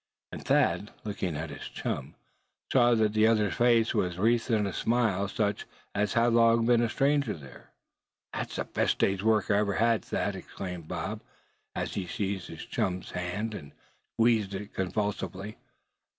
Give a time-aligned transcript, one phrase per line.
[0.31, 2.15] And Thad, looking at his chum,
[2.73, 6.81] saw that the other's face was wreathed in a smile such as had long been
[6.81, 7.69] a stranger there.
[8.33, 11.21] "The best day's work I ever did, Thad!" exclaimed Bob,
[11.75, 13.73] as he seized his chum's hand, and
[14.15, 15.57] squeezed it convulsively.